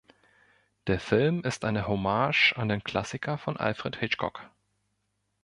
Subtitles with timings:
[0.87, 4.41] Der Film ist eine Hommage an den Klassiker von Alfred Hitchcock.